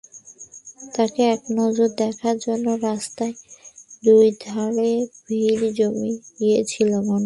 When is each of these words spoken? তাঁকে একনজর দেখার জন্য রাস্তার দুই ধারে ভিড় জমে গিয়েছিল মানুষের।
তাঁকে 0.95 1.21
একনজর 1.27 1.89
দেখার 1.97 2.35
জন্য 2.37 2.65
রাস্তার 2.83 3.31
দুই 4.03 4.27
ধারে 4.45 4.91
ভিড় 5.25 5.65
জমে 5.77 6.11
গিয়েছিল 6.37 6.91
মানুষের। 7.01 7.19